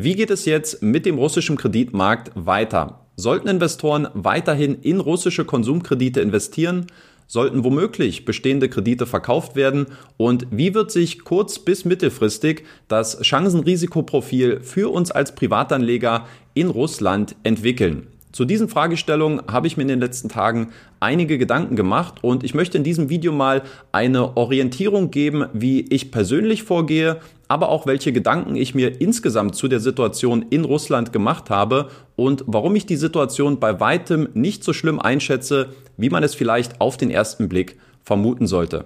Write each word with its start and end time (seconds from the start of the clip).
Wie 0.00 0.14
geht 0.14 0.30
es 0.30 0.44
jetzt 0.44 0.80
mit 0.80 1.06
dem 1.06 1.18
russischen 1.18 1.56
Kreditmarkt 1.56 2.30
weiter? 2.36 3.00
Sollten 3.16 3.48
Investoren 3.48 4.06
weiterhin 4.14 4.76
in 4.80 5.00
russische 5.00 5.44
Konsumkredite 5.44 6.20
investieren? 6.20 6.86
Sollten 7.26 7.64
womöglich 7.64 8.24
bestehende 8.24 8.68
Kredite 8.68 9.06
verkauft 9.06 9.56
werden? 9.56 9.86
Und 10.16 10.46
wie 10.52 10.72
wird 10.72 10.92
sich 10.92 11.24
kurz- 11.24 11.58
bis 11.58 11.84
mittelfristig 11.84 12.62
das 12.86 13.26
Chancenrisikoprofil 13.26 14.60
für 14.60 14.92
uns 14.92 15.10
als 15.10 15.34
Privatanleger 15.34 16.28
in 16.54 16.70
Russland 16.70 17.34
entwickeln? 17.42 18.06
Zu 18.30 18.44
diesen 18.44 18.68
Fragestellungen 18.68 19.42
habe 19.50 19.66
ich 19.66 19.76
mir 19.76 19.82
in 19.82 19.88
den 19.88 20.00
letzten 20.00 20.28
Tagen 20.28 20.68
einige 21.00 21.38
Gedanken 21.38 21.74
gemacht 21.74 22.22
und 22.22 22.44
ich 22.44 22.54
möchte 22.54 22.78
in 22.78 22.84
diesem 22.84 23.08
Video 23.08 23.32
mal 23.32 23.62
eine 23.90 24.36
Orientierung 24.36 25.10
geben, 25.10 25.46
wie 25.54 25.80
ich 25.80 26.12
persönlich 26.12 26.62
vorgehe, 26.62 27.20
aber 27.48 27.70
auch 27.70 27.86
welche 27.86 28.12
Gedanken 28.12 28.54
ich 28.54 28.74
mir 28.74 29.00
insgesamt 29.00 29.56
zu 29.56 29.68
der 29.68 29.80
Situation 29.80 30.44
in 30.50 30.64
Russland 30.64 31.12
gemacht 31.12 31.50
habe 31.50 31.88
und 32.14 32.44
warum 32.46 32.76
ich 32.76 32.86
die 32.86 32.96
Situation 32.96 33.58
bei 33.58 33.80
weitem 33.80 34.28
nicht 34.34 34.62
so 34.62 34.72
schlimm 34.72 35.00
einschätze, 35.00 35.70
wie 35.96 36.10
man 36.10 36.22
es 36.22 36.34
vielleicht 36.34 36.80
auf 36.80 36.96
den 36.96 37.10
ersten 37.10 37.48
Blick 37.48 37.78
vermuten 38.02 38.46
sollte. 38.46 38.84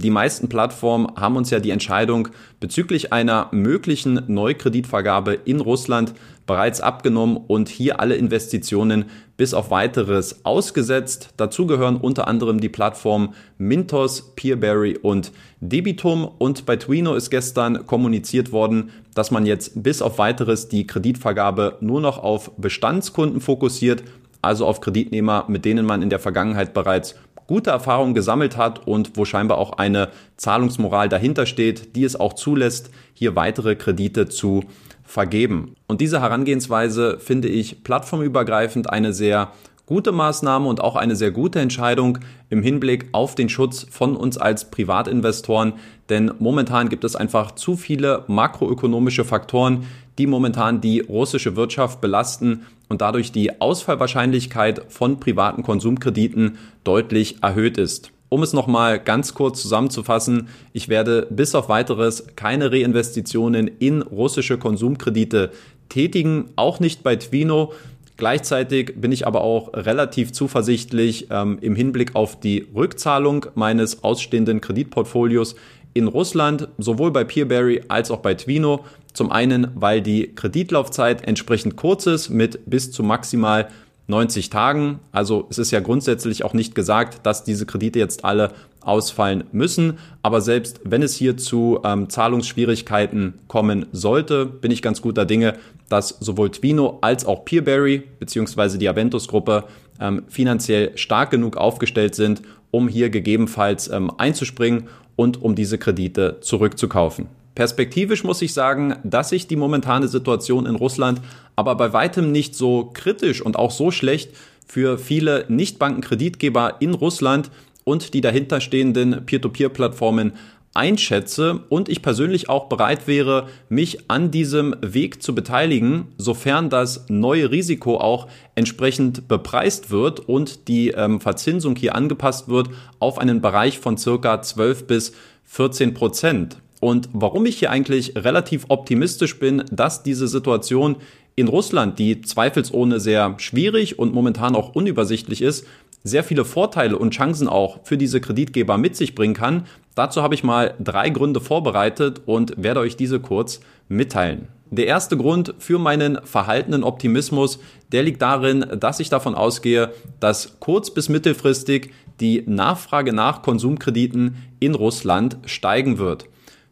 Die 0.00 0.10
meisten 0.10 0.48
Plattformen 0.48 1.08
haben 1.16 1.34
uns 1.34 1.50
ja 1.50 1.58
die 1.58 1.70
Entscheidung 1.72 2.28
bezüglich 2.60 3.12
einer 3.12 3.48
möglichen 3.50 4.22
Neukreditvergabe 4.28 5.34
in 5.34 5.58
Russland 5.58 6.14
bereits 6.46 6.80
abgenommen 6.80 7.36
und 7.36 7.68
hier 7.68 7.98
alle 7.98 8.14
Investitionen 8.14 9.06
bis 9.36 9.54
auf 9.54 9.72
weiteres 9.72 10.44
ausgesetzt. 10.44 11.30
Dazu 11.36 11.66
gehören 11.66 11.96
unter 11.96 12.28
anderem 12.28 12.60
die 12.60 12.68
Plattformen 12.68 13.34
Mintos, 13.58 14.34
Peerberry 14.36 14.96
und 14.96 15.32
Debitum 15.60 16.30
und 16.38 16.64
bei 16.64 16.76
Twino 16.76 17.14
ist 17.16 17.30
gestern 17.30 17.84
kommuniziert 17.84 18.52
worden, 18.52 18.90
dass 19.14 19.32
man 19.32 19.46
jetzt 19.46 19.82
bis 19.82 20.00
auf 20.00 20.18
weiteres 20.18 20.68
die 20.68 20.86
Kreditvergabe 20.86 21.76
nur 21.80 22.00
noch 22.00 22.22
auf 22.22 22.52
Bestandskunden 22.56 23.40
fokussiert, 23.40 24.04
also 24.42 24.64
auf 24.64 24.80
Kreditnehmer, 24.80 25.46
mit 25.48 25.64
denen 25.64 25.84
man 25.84 26.02
in 26.02 26.10
der 26.10 26.20
Vergangenheit 26.20 26.72
bereits 26.72 27.16
gute 27.48 27.70
Erfahrungen 27.70 28.14
gesammelt 28.14 28.56
hat 28.56 28.86
und 28.86 29.16
wo 29.16 29.24
scheinbar 29.24 29.58
auch 29.58 29.72
eine 29.72 30.10
Zahlungsmoral 30.36 31.08
dahinter 31.08 31.46
steht, 31.46 31.96
die 31.96 32.04
es 32.04 32.14
auch 32.14 32.34
zulässt, 32.34 32.90
hier 33.14 33.34
weitere 33.34 33.74
Kredite 33.74 34.28
zu 34.28 34.62
vergeben. 35.02 35.74
Und 35.88 36.00
diese 36.00 36.20
Herangehensweise 36.20 37.18
finde 37.18 37.48
ich 37.48 37.82
plattformübergreifend 37.82 38.90
eine 38.90 39.12
sehr 39.12 39.50
gute 39.86 40.12
Maßnahme 40.12 40.68
und 40.68 40.82
auch 40.82 40.96
eine 40.96 41.16
sehr 41.16 41.30
gute 41.30 41.60
Entscheidung 41.60 42.18
im 42.50 42.62
Hinblick 42.62 43.08
auf 43.12 43.34
den 43.34 43.48
Schutz 43.48 43.86
von 43.90 44.14
uns 44.16 44.36
als 44.36 44.70
Privatinvestoren, 44.70 45.72
denn 46.10 46.30
momentan 46.38 46.90
gibt 46.90 47.04
es 47.04 47.16
einfach 47.16 47.52
zu 47.52 47.74
viele 47.74 48.24
makroökonomische 48.26 49.24
Faktoren, 49.24 49.86
die 50.18 50.26
momentan 50.26 50.82
die 50.82 51.00
russische 51.00 51.56
Wirtschaft 51.56 52.02
belasten 52.02 52.66
und 52.88 53.00
dadurch 53.00 53.32
die 53.32 53.60
Ausfallwahrscheinlichkeit 53.60 54.82
von 54.88 55.20
privaten 55.20 55.62
Konsumkrediten 55.62 56.58
deutlich 56.84 57.42
erhöht 57.42 57.78
ist. 57.78 58.12
Um 58.30 58.42
es 58.42 58.52
nochmal 58.52 58.98
ganz 58.98 59.32
kurz 59.32 59.62
zusammenzufassen, 59.62 60.48
ich 60.72 60.88
werde 60.88 61.26
bis 61.30 61.54
auf 61.54 61.68
weiteres 61.70 62.26
keine 62.36 62.70
Reinvestitionen 62.70 63.68
in 63.78 64.02
russische 64.02 64.58
Konsumkredite 64.58 65.50
tätigen, 65.88 66.50
auch 66.56 66.78
nicht 66.78 67.02
bei 67.02 67.16
Twino. 67.16 67.72
Gleichzeitig 68.18 69.00
bin 69.00 69.12
ich 69.12 69.26
aber 69.26 69.42
auch 69.42 69.72
relativ 69.72 70.32
zuversichtlich 70.32 71.28
ähm, 71.30 71.58
im 71.60 71.76
Hinblick 71.76 72.16
auf 72.16 72.38
die 72.38 72.66
Rückzahlung 72.74 73.46
meines 73.54 74.02
ausstehenden 74.02 74.60
Kreditportfolios 74.60 75.54
in 75.94 76.06
Russland, 76.06 76.68
sowohl 76.78 77.10
bei 77.10 77.24
Peerberry 77.24 77.82
als 77.88 78.10
auch 78.10 78.20
bei 78.20 78.34
Twino. 78.34 78.84
Zum 79.12 79.32
einen, 79.32 79.68
weil 79.74 80.00
die 80.00 80.34
Kreditlaufzeit 80.34 81.26
entsprechend 81.26 81.76
kurz 81.76 82.06
ist 82.06 82.28
mit 82.28 82.60
bis 82.66 82.92
zu 82.92 83.02
maximal 83.02 83.68
90 84.08 84.48
Tagen. 84.50 85.00
Also 85.12 85.46
es 85.50 85.58
ist 85.58 85.70
ja 85.70 85.80
grundsätzlich 85.80 86.44
auch 86.44 86.54
nicht 86.54 86.74
gesagt, 86.74 87.26
dass 87.26 87.44
diese 87.44 87.66
Kredite 87.66 87.98
jetzt 87.98 88.24
alle 88.24 88.52
ausfallen 88.80 89.44
müssen. 89.52 89.98
Aber 90.22 90.40
selbst 90.40 90.80
wenn 90.84 91.02
es 91.02 91.14
hier 91.14 91.36
zu 91.36 91.80
ähm, 91.84 92.08
Zahlungsschwierigkeiten 92.08 93.34
kommen 93.46 93.86
sollte, 93.92 94.46
bin 94.46 94.70
ich 94.70 94.82
ganz 94.82 95.02
guter 95.02 95.26
Dinge, 95.26 95.54
dass 95.88 96.08
sowohl 96.20 96.50
Twino 96.50 96.98
als 97.02 97.26
auch 97.26 97.44
Peerberry 97.44 98.02
bzw. 98.18 98.78
die 98.78 98.88
Aventus-Gruppe 98.88 99.64
ähm, 100.00 100.22
finanziell 100.28 100.96
stark 100.96 101.30
genug 101.30 101.56
aufgestellt 101.56 102.14
sind, 102.14 102.42
um 102.70 102.88
hier 102.88 103.10
gegebenenfalls 103.10 103.88
ähm, 103.88 104.10
einzuspringen 104.16 104.88
und 105.18 105.42
um 105.42 105.56
diese 105.56 105.78
Kredite 105.78 106.38
zurückzukaufen. 106.42 107.26
Perspektivisch 107.56 108.22
muss 108.22 108.40
ich 108.40 108.54
sagen, 108.54 108.94
dass 109.02 109.30
sich 109.30 109.48
die 109.48 109.56
momentane 109.56 110.06
Situation 110.06 110.64
in 110.64 110.76
Russland 110.76 111.20
aber 111.56 111.74
bei 111.74 111.92
weitem 111.92 112.30
nicht 112.30 112.54
so 112.54 112.90
kritisch 112.94 113.42
und 113.42 113.56
auch 113.58 113.72
so 113.72 113.90
schlecht 113.90 114.30
für 114.68 114.96
viele 114.96 115.44
Nichtbankenkreditgeber 115.48 116.76
in 116.78 116.94
Russland 116.94 117.50
und 117.82 118.14
die 118.14 118.20
dahinterstehenden 118.20 119.26
Peer-to-Peer-Plattformen 119.26 120.34
einschätze 120.78 121.60
und 121.68 121.88
ich 121.88 122.00
persönlich 122.00 122.48
auch 122.48 122.68
bereit 122.68 123.06
wäre, 123.06 123.48
mich 123.68 124.08
an 124.08 124.30
diesem 124.30 124.76
Weg 124.80 125.22
zu 125.22 125.34
beteiligen, 125.34 126.06
sofern 126.16 126.70
das 126.70 127.04
neue 127.08 127.50
Risiko 127.50 127.98
auch 127.98 128.28
entsprechend 128.54 129.28
bepreist 129.28 129.90
wird 129.90 130.20
und 130.20 130.68
die 130.68 130.90
ähm, 130.90 131.20
Verzinsung 131.20 131.76
hier 131.76 131.94
angepasst 131.94 132.48
wird 132.48 132.70
auf 133.00 133.18
einen 133.18 133.40
Bereich 133.40 133.78
von 133.78 133.98
circa 133.98 134.40
12 134.40 134.86
bis 134.86 135.12
14 135.44 135.94
Prozent. 135.94 136.58
Und 136.80 137.08
warum 137.12 137.44
ich 137.46 137.58
hier 137.58 137.72
eigentlich 137.72 138.14
relativ 138.16 138.66
optimistisch 138.68 139.38
bin, 139.40 139.64
dass 139.72 140.04
diese 140.04 140.28
Situation 140.28 140.96
in 141.34 141.48
Russland, 141.48 141.98
die 141.98 142.20
zweifelsohne 142.22 143.00
sehr 143.00 143.34
schwierig 143.38 143.98
und 143.98 144.12
momentan 144.12 144.54
auch 144.54 144.74
unübersichtlich 144.74 145.42
ist, 145.42 145.66
sehr 146.08 146.24
viele 146.24 146.44
Vorteile 146.44 146.98
und 146.98 147.14
Chancen 147.14 147.48
auch 147.48 147.80
für 147.84 147.96
diese 147.96 148.20
Kreditgeber 148.20 148.76
mit 148.78 148.96
sich 148.96 149.14
bringen 149.14 149.34
kann. 149.34 149.64
Dazu 149.94 150.22
habe 150.22 150.34
ich 150.34 150.42
mal 150.42 150.74
drei 150.80 151.10
Gründe 151.10 151.40
vorbereitet 151.40 152.22
und 152.26 152.54
werde 152.56 152.80
euch 152.80 152.96
diese 152.96 153.20
kurz 153.20 153.60
mitteilen. 153.88 154.48
Der 154.70 154.86
erste 154.86 155.16
Grund 155.16 155.54
für 155.58 155.78
meinen 155.78 156.18
verhaltenen 156.24 156.84
Optimismus, 156.84 157.58
der 157.90 158.02
liegt 158.02 158.20
darin, 158.20 158.66
dass 158.78 159.00
ich 159.00 159.08
davon 159.08 159.34
ausgehe, 159.34 159.92
dass 160.20 160.56
kurz- 160.60 160.92
bis 160.92 161.08
mittelfristig 161.08 161.92
die 162.20 162.42
Nachfrage 162.46 163.12
nach 163.12 163.42
Konsumkrediten 163.42 164.36
in 164.60 164.74
Russland 164.74 165.38
steigen 165.46 165.98
wird. 165.98 166.26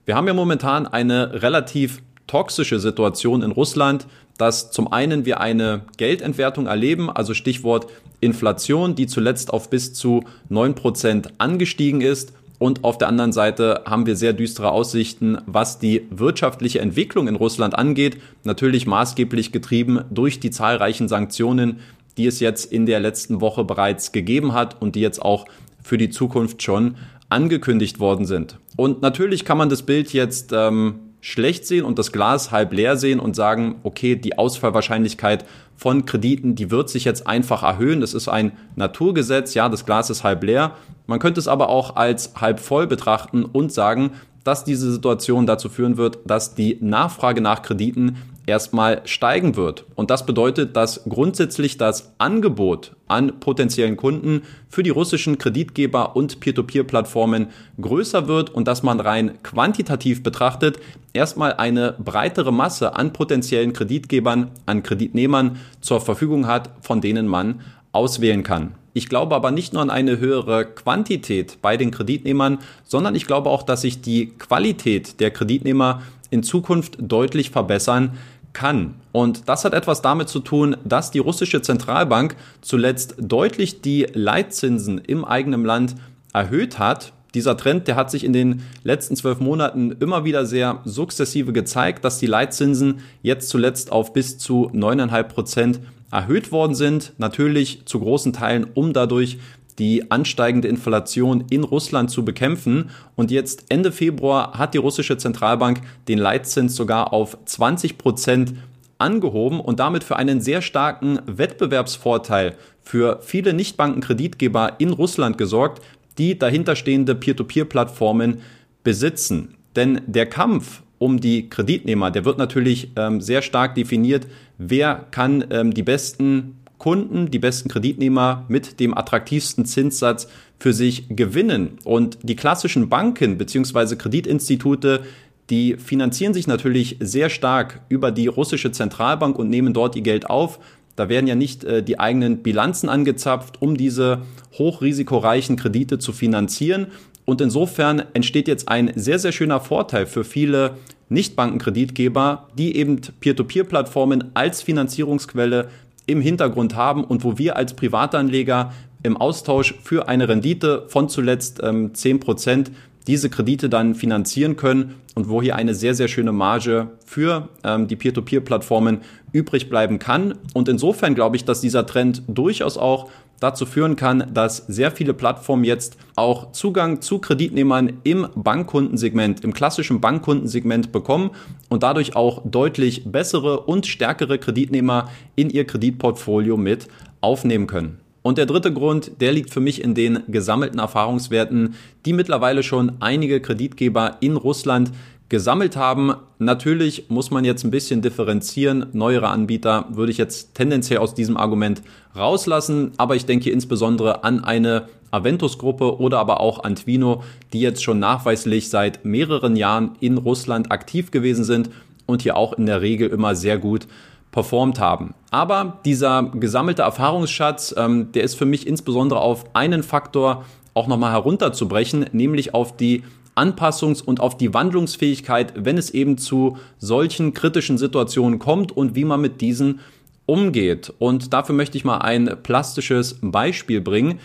Wir 0.04 0.14
haben 0.14 0.26
ja 0.26 0.34
momentan 0.34 0.86
eine 0.86 1.42
relativ 1.42 2.02
toxische 2.26 2.80
Situation 2.80 3.42
in 3.42 3.52
Russland, 3.52 4.06
dass 4.38 4.70
zum 4.70 4.92
einen 4.92 5.24
wir 5.24 5.40
eine 5.40 5.82
Geldentwertung 5.96 6.66
erleben, 6.66 7.10
also 7.10 7.34
Stichwort 7.34 7.86
Inflation, 8.20 8.94
die 8.94 9.06
zuletzt 9.06 9.52
auf 9.52 9.70
bis 9.70 9.92
zu 9.92 10.24
neun 10.48 10.74
Prozent 10.74 11.32
angestiegen 11.38 12.00
ist. 12.00 12.32
Und 12.58 12.84
auf 12.84 12.96
der 12.96 13.08
anderen 13.08 13.32
Seite 13.32 13.82
haben 13.84 14.06
wir 14.06 14.16
sehr 14.16 14.32
düstere 14.32 14.70
Aussichten, 14.70 15.36
was 15.46 15.78
die 15.78 16.06
wirtschaftliche 16.10 16.80
Entwicklung 16.80 17.28
in 17.28 17.36
Russland 17.36 17.78
angeht. 17.78 18.16
Natürlich 18.44 18.86
maßgeblich 18.86 19.52
getrieben 19.52 20.00
durch 20.10 20.40
die 20.40 20.50
zahlreichen 20.50 21.08
Sanktionen, 21.08 21.80
die 22.16 22.26
es 22.26 22.40
jetzt 22.40 22.72
in 22.72 22.86
der 22.86 23.00
letzten 23.00 23.42
Woche 23.42 23.64
bereits 23.64 24.12
gegeben 24.12 24.54
hat 24.54 24.80
und 24.80 24.94
die 24.94 25.00
jetzt 25.00 25.20
auch 25.20 25.44
für 25.82 25.98
die 25.98 26.08
Zukunft 26.08 26.62
schon 26.62 26.96
angekündigt 27.28 28.00
worden 28.00 28.24
sind. 28.24 28.58
Und 28.76 29.02
natürlich 29.02 29.44
kann 29.44 29.58
man 29.58 29.68
das 29.68 29.82
Bild 29.82 30.12
jetzt 30.14 30.52
ähm, 30.52 31.00
schlecht 31.26 31.66
sehen 31.66 31.84
und 31.84 31.98
das 31.98 32.12
Glas 32.12 32.52
halb 32.52 32.72
leer 32.72 32.96
sehen 32.96 33.18
und 33.18 33.34
sagen, 33.34 33.80
okay, 33.82 34.14
die 34.14 34.38
Ausfallwahrscheinlichkeit 34.38 35.44
von 35.74 36.06
Krediten, 36.06 36.54
die 36.54 36.70
wird 36.70 36.88
sich 36.88 37.04
jetzt 37.04 37.26
einfach 37.26 37.64
erhöhen. 37.64 38.00
Das 38.00 38.14
ist 38.14 38.28
ein 38.28 38.52
Naturgesetz, 38.76 39.52
ja, 39.54 39.68
das 39.68 39.84
Glas 39.84 40.08
ist 40.08 40.22
halb 40.22 40.44
leer. 40.44 40.76
Man 41.08 41.18
könnte 41.18 41.40
es 41.40 41.48
aber 41.48 41.68
auch 41.68 41.96
als 41.96 42.34
halb 42.36 42.60
voll 42.60 42.86
betrachten 42.86 43.44
und 43.44 43.72
sagen, 43.72 44.12
dass 44.44 44.62
diese 44.62 44.92
Situation 44.92 45.46
dazu 45.46 45.68
führen 45.68 45.96
wird, 45.96 46.20
dass 46.26 46.54
die 46.54 46.78
Nachfrage 46.80 47.40
nach 47.40 47.62
Krediten 47.62 48.18
erstmal 48.46 49.02
steigen 49.04 49.56
wird. 49.56 49.84
Und 49.96 50.10
das 50.10 50.24
bedeutet, 50.24 50.76
dass 50.76 51.02
grundsätzlich 51.08 51.76
das 51.76 52.14
Angebot 52.18 52.92
an 53.08 53.40
potenziellen 53.40 53.96
Kunden 53.96 54.42
für 54.68 54.84
die 54.84 54.90
russischen 54.90 55.36
Kreditgeber 55.36 56.14
und 56.16 56.40
Peer-to-Peer-Plattformen 56.40 57.48
größer 57.80 58.28
wird 58.28 58.50
und 58.50 58.68
dass 58.68 58.84
man 58.84 59.00
rein 59.00 59.42
quantitativ 59.42 60.22
betrachtet 60.22 60.78
erstmal 61.12 61.54
eine 61.54 61.94
breitere 61.98 62.52
Masse 62.52 62.94
an 62.94 63.12
potenziellen 63.12 63.72
Kreditgebern, 63.72 64.50
an 64.64 64.82
Kreditnehmern 64.82 65.58
zur 65.80 66.00
Verfügung 66.00 66.46
hat, 66.46 66.70
von 66.82 67.00
denen 67.00 67.26
man 67.26 67.60
auswählen 67.92 68.42
kann. 68.42 68.74
Ich 68.92 69.08
glaube 69.08 69.34
aber 69.34 69.50
nicht 69.50 69.74
nur 69.74 69.82
an 69.82 69.90
eine 69.90 70.18
höhere 70.18 70.64
Quantität 70.64 71.58
bei 71.60 71.76
den 71.76 71.90
Kreditnehmern, 71.90 72.58
sondern 72.84 73.14
ich 73.14 73.26
glaube 73.26 73.50
auch, 73.50 73.62
dass 73.62 73.82
sich 73.82 74.00
die 74.00 74.28
Qualität 74.38 75.20
der 75.20 75.30
Kreditnehmer 75.30 76.00
in 76.30 76.42
Zukunft 76.42 76.96
deutlich 76.98 77.50
verbessern 77.50 78.12
kann. 78.56 78.94
Und 79.12 79.50
das 79.50 79.66
hat 79.66 79.74
etwas 79.74 80.00
damit 80.00 80.30
zu 80.30 80.40
tun, 80.40 80.78
dass 80.82 81.10
die 81.10 81.18
russische 81.18 81.60
Zentralbank 81.60 82.36
zuletzt 82.62 83.14
deutlich 83.18 83.82
die 83.82 84.06
Leitzinsen 84.14 84.96
im 84.96 85.26
eigenen 85.26 85.62
Land 85.62 85.94
erhöht 86.32 86.78
hat. 86.78 87.12
dieser 87.34 87.58
Trend, 87.58 87.86
der 87.86 87.96
hat 87.96 88.10
sich 88.10 88.24
in 88.24 88.32
den 88.32 88.62
letzten 88.82 89.14
zwölf 89.14 89.40
Monaten 89.40 89.92
immer 90.00 90.24
wieder 90.24 90.46
sehr 90.46 90.80
sukzessive 90.86 91.52
gezeigt, 91.52 92.02
dass 92.02 92.18
die 92.18 92.26
Leitzinsen 92.26 93.00
jetzt 93.20 93.50
zuletzt 93.50 93.92
auf 93.92 94.14
bis 94.14 94.38
zu 94.38 94.70
9,5 94.72 95.22
Prozent 95.24 95.80
erhöht 96.10 96.50
worden 96.50 96.74
sind. 96.74 97.12
Natürlich 97.18 97.84
zu 97.84 98.00
großen 98.00 98.32
Teilen, 98.32 98.66
um 98.72 98.94
dadurch 98.94 99.38
die 99.78 100.10
ansteigende 100.10 100.68
Inflation 100.68 101.44
in 101.50 101.64
Russland 101.64 102.10
zu 102.10 102.24
bekämpfen. 102.24 102.90
Und 103.14 103.30
jetzt 103.30 103.66
Ende 103.68 103.92
Februar 103.92 104.58
hat 104.58 104.74
die 104.74 104.78
russische 104.78 105.18
Zentralbank 105.18 105.80
den 106.08 106.18
Leitzins 106.18 106.76
sogar 106.76 107.12
auf 107.12 107.36
20 107.44 107.98
Prozent 107.98 108.54
angehoben 108.98 109.60
und 109.60 109.78
damit 109.78 110.04
für 110.04 110.16
einen 110.16 110.40
sehr 110.40 110.62
starken 110.62 111.20
Wettbewerbsvorteil 111.26 112.56
für 112.80 113.20
viele 113.22 113.52
Nichtbankenkreditgeber 113.52 114.74
in 114.78 114.90
Russland 114.90 115.36
gesorgt, 115.38 115.82
die 116.18 116.38
dahinterstehende 116.38 117.14
Peer-to-Peer-Plattformen 117.14 118.40
besitzen. 118.84 119.54
Denn 119.74 120.00
der 120.06 120.26
Kampf 120.26 120.82
um 120.98 121.20
die 121.20 121.50
Kreditnehmer, 121.50 122.10
der 122.10 122.24
wird 122.24 122.38
natürlich 122.38 122.90
ähm, 122.96 123.20
sehr 123.20 123.42
stark 123.42 123.74
definiert, 123.74 124.26
wer 124.56 125.06
kann 125.10 125.44
ähm, 125.50 125.74
die 125.74 125.82
besten 125.82 126.55
Kunden, 126.78 127.30
die 127.30 127.38
besten 127.38 127.68
Kreditnehmer 127.68 128.44
mit 128.48 128.80
dem 128.80 128.96
attraktivsten 128.96 129.64
Zinssatz 129.64 130.28
für 130.58 130.72
sich 130.72 131.04
gewinnen. 131.08 131.78
Und 131.84 132.18
die 132.22 132.36
klassischen 132.36 132.88
Banken 132.88 133.38
bzw. 133.38 133.96
Kreditinstitute, 133.96 135.02
die 135.50 135.76
finanzieren 135.76 136.34
sich 136.34 136.46
natürlich 136.46 136.96
sehr 137.00 137.30
stark 137.30 137.80
über 137.88 138.10
die 138.10 138.26
russische 138.26 138.72
Zentralbank 138.72 139.38
und 139.38 139.48
nehmen 139.48 139.72
dort 139.72 139.96
ihr 139.96 140.02
Geld 140.02 140.28
auf. 140.28 140.58
Da 140.96 141.08
werden 141.08 141.26
ja 141.26 141.34
nicht 141.34 141.62
äh, 141.64 141.82
die 141.82 142.00
eigenen 142.00 142.42
Bilanzen 142.42 142.88
angezapft, 142.88 143.60
um 143.60 143.76
diese 143.76 144.22
hochrisikoreichen 144.58 145.56
Kredite 145.56 145.98
zu 145.98 146.12
finanzieren. 146.12 146.88
Und 147.24 147.40
insofern 147.40 148.02
entsteht 148.14 148.48
jetzt 148.48 148.68
ein 148.68 148.92
sehr, 148.94 149.18
sehr 149.18 149.32
schöner 149.32 149.60
Vorteil 149.60 150.06
für 150.06 150.24
viele 150.24 150.76
Nichtbankenkreditgeber, 151.08 152.48
die 152.56 152.76
eben 152.76 153.00
Peer-to-Peer-Plattformen 153.20 154.30
als 154.34 154.62
Finanzierungsquelle 154.62 155.68
im 156.06 156.20
Hintergrund 156.20 156.74
haben 156.74 157.04
und 157.04 157.24
wo 157.24 157.38
wir 157.38 157.56
als 157.56 157.74
Privatanleger 157.74 158.72
im 159.02 159.16
Austausch 159.16 159.74
für 159.82 160.08
eine 160.08 160.28
Rendite 160.28 160.84
von 160.88 161.08
zuletzt 161.08 161.60
ähm, 161.62 161.94
10 161.94 162.20
Prozent 162.20 162.70
diese 163.06 163.30
Kredite 163.30 163.68
dann 163.68 163.94
finanzieren 163.94 164.56
können 164.56 164.96
und 165.14 165.28
wo 165.28 165.40
hier 165.40 165.56
eine 165.56 165.74
sehr, 165.74 165.94
sehr 165.94 166.08
schöne 166.08 166.32
Marge 166.32 166.88
für 167.04 167.48
ähm, 167.62 167.86
die 167.86 167.96
Peer-to-Peer-Plattformen 167.96 169.00
übrig 169.32 169.68
bleiben 169.68 169.98
kann. 169.98 170.34
Und 170.54 170.68
insofern 170.68 171.14
glaube 171.14 171.36
ich, 171.36 171.44
dass 171.44 171.60
dieser 171.60 171.86
Trend 171.86 172.22
durchaus 172.26 172.76
auch 172.76 173.10
dazu 173.40 173.66
führen 173.66 173.96
kann, 173.96 174.30
dass 174.32 174.58
sehr 174.68 174.90
viele 174.90 175.14
Plattformen 175.14 175.64
jetzt 175.64 175.96
auch 176.16 176.52
Zugang 176.52 177.00
zu 177.00 177.18
Kreditnehmern 177.18 177.94
im 178.04 178.26
Bankkundensegment, 178.34 179.44
im 179.44 179.52
klassischen 179.52 180.00
Bankkundensegment 180.00 180.92
bekommen 180.92 181.30
und 181.68 181.82
dadurch 181.82 182.16
auch 182.16 182.42
deutlich 182.44 183.04
bessere 183.04 183.60
und 183.60 183.86
stärkere 183.86 184.38
Kreditnehmer 184.38 185.10
in 185.34 185.50
ihr 185.50 185.66
Kreditportfolio 185.66 186.56
mit 186.56 186.88
aufnehmen 187.20 187.66
können. 187.66 187.98
Und 188.26 188.38
der 188.38 188.46
dritte 188.46 188.72
Grund, 188.72 189.20
der 189.20 189.30
liegt 189.30 189.50
für 189.50 189.60
mich 189.60 189.84
in 189.84 189.94
den 189.94 190.24
gesammelten 190.26 190.80
Erfahrungswerten, 190.80 191.76
die 192.04 192.12
mittlerweile 192.12 192.64
schon 192.64 192.96
einige 192.98 193.40
Kreditgeber 193.40 194.16
in 194.18 194.36
Russland 194.36 194.90
gesammelt 195.28 195.76
haben. 195.76 196.14
Natürlich 196.38 197.08
muss 197.08 197.30
man 197.30 197.44
jetzt 197.44 197.64
ein 197.64 197.70
bisschen 197.70 198.02
differenzieren. 198.02 198.86
Neuere 198.92 199.28
Anbieter 199.28 199.86
würde 199.90 200.12
ich 200.12 200.18
jetzt 200.18 200.54
tendenziell 200.54 200.98
aus 200.98 201.14
diesem 201.14 201.36
Argument 201.36 201.82
rauslassen, 202.14 202.92
aber 202.96 203.16
ich 203.16 203.26
denke 203.26 203.50
insbesondere 203.50 204.24
an 204.24 204.44
eine 204.44 204.88
Aventus-Gruppe 205.10 205.98
oder 205.98 206.18
aber 206.18 206.40
auch 206.40 206.62
an 206.64 206.76
Twino, 206.76 207.22
die 207.52 207.60
jetzt 207.60 207.82
schon 207.82 207.98
nachweislich 207.98 208.70
seit 208.70 209.04
mehreren 209.04 209.56
Jahren 209.56 209.92
in 210.00 210.18
Russland 210.18 210.70
aktiv 210.70 211.10
gewesen 211.10 211.44
sind 211.44 211.70
und 212.06 212.22
hier 212.22 212.36
auch 212.36 212.52
in 212.52 212.66
der 212.66 212.80
Regel 212.80 213.08
immer 213.08 213.34
sehr 213.34 213.58
gut 213.58 213.86
performt 214.30 214.78
haben. 214.80 215.14
Aber 215.30 215.78
dieser 215.84 216.24
gesammelte 216.24 216.82
Erfahrungsschatz, 216.82 217.74
ähm, 217.76 218.12
der 218.12 218.22
ist 218.22 218.34
für 218.34 218.44
mich 218.44 218.66
insbesondere 218.66 219.20
auf 219.20 219.44
einen 219.54 219.82
Faktor 219.82 220.44
auch 220.74 220.88
nochmal 220.88 221.12
herunterzubrechen, 221.12 222.06
nämlich 222.12 222.54
auf 222.54 222.76
die 222.76 223.02
Anpassungs- 223.36 224.02
und 224.02 224.20
auf 224.20 224.36
die 224.36 224.52
Wandlungsfähigkeit, 224.52 225.52
wenn 225.56 225.78
es 225.78 225.90
eben 225.90 226.18
zu 226.18 226.58
solchen 226.78 227.34
kritischen 227.34 227.78
Situationen 227.78 228.38
kommt 228.38 228.72
und 228.72 228.94
wie 228.94 229.04
man 229.04 229.20
mit 229.20 229.40
diesen 229.40 229.80
umgeht. 230.26 230.92
Und 230.98 231.32
dafür 231.32 231.54
möchte 231.54 231.78
ich 231.78 231.84
mal 231.84 231.98
ein 231.98 232.38
plastisches 232.42 233.18
Beispiel 233.22 233.80
bringen. 233.80 234.18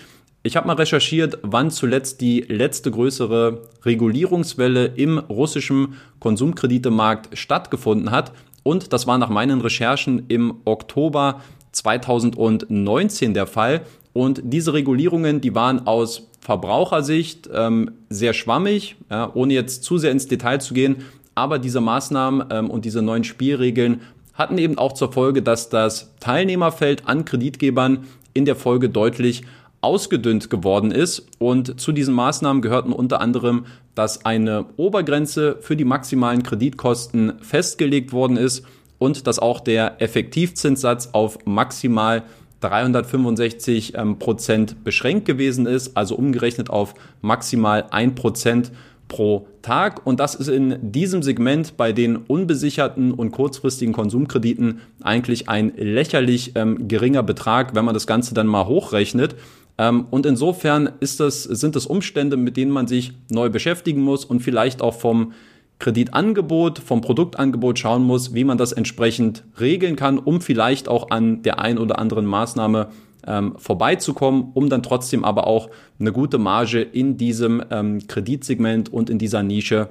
Ich 0.43 0.55
habe 0.55 0.65
mal 0.65 0.75
recherchiert, 0.75 1.37
wann 1.43 1.69
zuletzt 1.69 2.19
die 2.21 2.41
letzte 2.41 2.89
größere 2.89 3.61
Regulierungswelle 3.85 4.85
im 4.85 5.19
russischen 5.19 5.93
Konsumkreditemarkt 6.19 7.37
stattgefunden 7.37 8.09
hat. 8.09 8.31
Und 8.63 8.91
das 8.91 9.05
war 9.05 9.19
nach 9.19 9.29
meinen 9.29 9.61
Recherchen 9.61 10.25
im 10.29 10.55
Oktober 10.65 11.41
2019 11.73 13.35
der 13.35 13.45
Fall. 13.45 13.81
Und 14.13 14.41
diese 14.43 14.73
Regulierungen, 14.73 15.41
die 15.41 15.53
waren 15.53 15.85
aus 15.85 16.27
Verbrauchersicht 16.41 17.49
ähm, 17.53 17.91
sehr 18.09 18.33
schwammig, 18.33 18.97
ja, 19.09 19.31
ohne 19.33 19.53
jetzt 19.53 19.83
zu 19.83 19.97
sehr 19.97 20.11
ins 20.11 20.27
Detail 20.27 20.59
zu 20.59 20.73
gehen. 20.73 20.97
Aber 21.35 21.59
diese 21.59 21.81
Maßnahmen 21.81 22.47
ähm, 22.49 22.69
und 22.69 22.83
diese 22.83 23.01
neuen 23.01 23.23
Spielregeln 23.23 24.01
hatten 24.33 24.57
eben 24.57 24.77
auch 24.77 24.93
zur 24.93 25.11
Folge, 25.11 25.43
dass 25.43 25.69
das 25.69 26.11
Teilnehmerfeld 26.19 27.07
an 27.07 27.25
Kreditgebern 27.25 28.05
in 28.33 28.45
der 28.45 28.55
Folge 28.55 28.89
deutlich 28.89 29.43
ausgedünnt 29.81 30.49
geworden 30.49 30.91
ist. 30.91 31.27
Und 31.37 31.79
zu 31.79 31.91
diesen 31.91 32.13
Maßnahmen 32.13 32.61
gehörten 32.61 32.91
unter 32.91 33.21
anderem, 33.21 33.65
dass 33.93 34.25
eine 34.25 34.65
Obergrenze 34.77 35.57
für 35.59 35.75
die 35.75 35.85
maximalen 35.85 36.43
Kreditkosten 36.43 37.33
festgelegt 37.41 38.13
worden 38.13 38.37
ist 38.37 38.65
und 38.97 39.27
dass 39.27 39.39
auch 39.39 39.59
der 39.59 40.01
Effektivzinssatz 40.01 41.09
auf 41.11 41.45
maximal 41.45 42.23
365 42.61 43.93
ähm, 43.95 44.19
Prozent 44.19 44.83
beschränkt 44.83 45.25
gewesen 45.25 45.65
ist, 45.65 45.97
also 45.97 46.15
umgerechnet 46.15 46.69
auf 46.69 46.93
maximal 47.21 47.85
ein 47.91 48.15
Prozent 48.15 48.71
pro 49.07 49.47
Tag. 49.61 50.05
Und 50.07 50.19
das 50.19 50.35
ist 50.35 50.47
in 50.47 50.77
diesem 50.81 51.21
Segment 51.21 51.75
bei 51.75 51.91
den 51.91 52.15
unbesicherten 52.15 53.11
und 53.11 53.31
kurzfristigen 53.31 53.93
Konsumkrediten 53.93 54.79
eigentlich 55.01 55.49
ein 55.49 55.73
lächerlich 55.75 56.53
ähm, 56.55 56.87
geringer 56.87 57.21
Betrag, 57.21 57.75
wenn 57.75 57.83
man 57.83 57.93
das 57.93 58.07
Ganze 58.07 58.33
dann 58.33 58.47
mal 58.47 58.67
hochrechnet. 58.67 59.35
Ähm, 59.77 60.05
und 60.09 60.25
insofern 60.25 60.89
ist 61.01 61.19
das, 61.19 61.43
sind 61.43 61.75
das 61.75 61.85
Umstände, 61.85 62.37
mit 62.37 62.55
denen 62.55 62.71
man 62.71 62.87
sich 62.87 63.11
neu 63.29 63.49
beschäftigen 63.49 64.01
muss 64.01 64.23
und 64.23 64.39
vielleicht 64.39 64.81
auch 64.81 64.93
vom 64.93 65.33
Kreditangebot, 65.81 66.77
vom 66.77 67.01
Produktangebot 67.01 67.79
schauen 67.79 68.03
muss, 68.03 68.35
wie 68.35 68.43
man 68.43 68.59
das 68.59 68.71
entsprechend 68.71 69.43
regeln 69.59 69.95
kann, 69.95 70.19
um 70.19 70.39
vielleicht 70.39 70.87
auch 70.87 71.09
an 71.09 71.41
der 71.41 71.59
ein 71.59 71.79
oder 71.79 71.97
anderen 71.97 72.27
Maßnahme 72.27 72.89
ähm, 73.25 73.55
vorbeizukommen, 73.57 74.51
um 74.53 74.69
dann 74.69 74.83
trotzdem 74.83 75.25
aber 75.25 75.47
auch 75.47 75.71
eine 75.99 76.11
gute 76.11 76.37
Marge 76.37 76.81
in 76.81 77.17
diesem 77.17 77.63
ähm, 77.71 78.05
Kreditsegment 78.05 78.93
und 78.93 79.09
in 79.09 79.17
dieser 79.17 79.41
Nische 79.41 79.89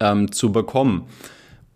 ähm, 0.00 0.32
zu 0.32 0.50
bekommen. 0.50 1.04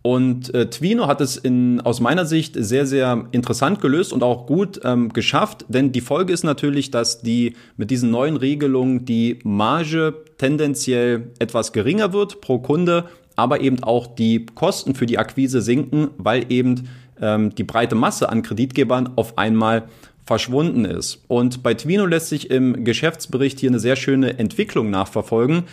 Und 0.03 0.53
äh, 0.55 0.67
Twino 0.67 1.05
hat 1.05 1.21
es 1.21 1.37
in, 1.37 1.79
aus 1.81 1.99
meiner 1.99 2.25
Sicht 2.25 2.55
sehr, 2.57 2.87
sehr 2.87 3.27
interessant 3.31 3.81
gelöst 3.81 4.13
und 4.13 4.23
auch 4.23 4.47
gut 4.47 4.81
ähm, 4.83 5.13
geschafft, 5.13 5.65
denn 5.67 5.91
die 5.91 6.01
Folge 6.01 6.33
ist 6.33 6.43
natürlich, 6.43 6.89
dass 6.89 7.21
die 7.21 7.55
mit 7.77 7.91
diesen 7.91 8.09
neuen 8.09 8.35
Regelungen 8.35 9.05
die 9.05 9.37
Marge 9.43 10.15
tendenziell 10.39 11.31
etwas 11.37 11.71
geringer 11.71 12.13
wird 12.13 12.41
pro 12.41 12.57
Kunde, 12.57 13.05
aber 13.35 13.61
eben 13.61 13.83
auch 13.83 14.07
die 14.07 14.47
Kosten 14.47 14.95
für 14.95 15.05
die 15.05 15.19
Akquise 15.19 15.61
sinken, 15.61 16.09
weil 16.17 16.51
eben 16.51 16.89
ähm, 17.21 17.53
die 17.53 17.63
breite 17.63 17.95
Masse 17.95 18.27
an 18.29 18.41
Kreditgebern 18.41 19.11
auf 19.17 19.37
einmal 19.37 19.83
verschwunden 20.25 20.85
ist. 20.85 21.23
Und 21.27 21.61
bei 21.61 21.75
Twino 21.75 22.07
lässt 22.07 22.29
sich 22.29 22.49
im 22.49 22.83
Geschäftsbericht 22.83 23.59
hier 23.59 23.69
eine 23.69 23.79
sehr 23.79 23.95
schöne 23.95 24.39
Entwicklung 24.39 24.89
nachverfolgen, 24.89 25.63